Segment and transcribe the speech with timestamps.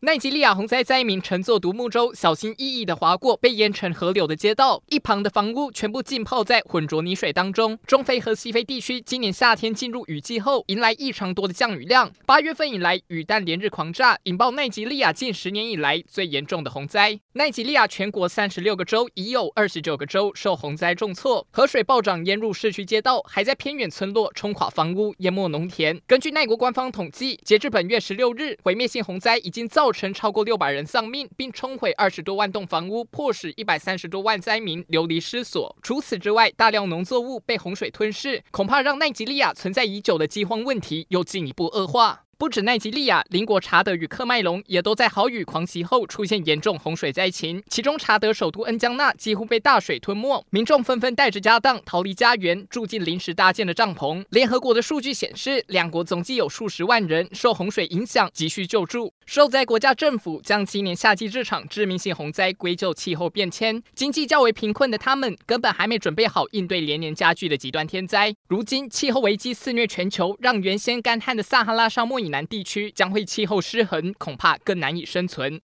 [0.00, 7.76] 奈及利亚洪灾灾民乘坐独木舟，小心翼翼地划过被淹成河流的街道，一旁的房屋全部浸泡在浑浊泥水当中。
[7.84, 12.12] 中非和西非地区今年夏天进入雨季后，迎来异常多的降雨量。
[12.24, 17.18] 八月份以来，雨弹连日狂炸，引爆奈及利亚近十年以来最严重的洪灾。
[17.32, 26.00] 奈及利亚全国三十六个州已有二十九个州受洪灾重挫，河水暴涨淹入市区街道，还在偏远村落冲垮房屋、淹没农田。
[26.06, 29.87] 根据奈国官方统计，截至本月十六日，毁灭性洪灾已经造。
[29.88, 35.74] 造成超过六百人丧命，并冲毁二十多万栋房屋，迫使一百三十多万灾民流离失所。
[35.80, 42.27] 除此之外，大量农作物被洪水吞噬，恐怕让奈及利亚存在已久的饥荒问题又进一步恶化。
[42.38, 47.60] 不止奈及利亚，邻国查德与喀麦隆也都在豪雨狂袭后出现严重洪水灾情。
[47.68, 54.24] 其中，查德首都恩江纳几乎被大水吞没，民众纷纷带着家当逃离家园，住进临时搭建的帐篷。
[54.30, 59.12] 联合国的数据显示，两国总计有数十万人受洪水影响，急需救助。
[59.26, 68.32] 受灾国家政府将今年夏季这场致命性洪灾归咎气候变迁，经济较为贫困的他们根本还没准备好应对连年加剧的极端天灾。
[68.48, 75.56] 如今，气候危机肆虐全球，让原先干旱的撒哈拉沙漠南地区将会气候失衡，恐怕更难以生存。